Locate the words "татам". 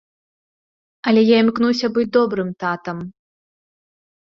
2.67-3.09